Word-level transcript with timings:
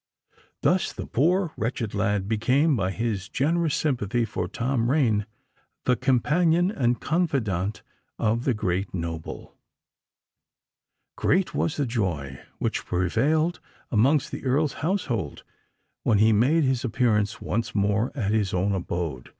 Thus 0.63 0.91
the 0.91 1.05
poor, 1.05 1.53
wretched 1.55 1.93
lad 1.93 2.27
became, 2.27 2.75
by 2.75 2.89
his 2.89 3.29
generous 3.29 3.75
sympathy 3.75 4.25
for 4.25 4.47
Tom 4.47 4.89
Rain, 4.89 5.27
the 5.85 5.95
companion 5.95 6.71
and 6.71 6.99
confidant 6.99 7.83
of 8.17 8.43
the 8.43 8.55
great 8.55 8.95
noble! 8.95 9.53
Great 11.15 11.53
was 11.53 11.77
the 11.77 11.85
joy 11.85 12.39
which 12.57 12.83
prevailed 12.83 13.59
amongst 13.91 14.31
the 14.31 14.43
Earl's 14.43 14.73
household, 14.81 15.43
when 16.01 16.17
he 16.17 16.33
made 16.33 16.63
his 16.63 16.83
appearance 16.83 17.39
once 17.39 17.75
more 17.75 18.11
at 18.15 18.31
his 18.31 18.55
own 18.55 18.73
abode. 18.73 19.29